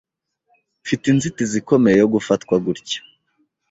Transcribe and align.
Mfite 0.83 1.03
inzitizi 1.11 1.55
ikomeye 1.61 1.95
yo 2.01 2.07
gufatwa 2.13 2.55
gutya. 2.65 2.99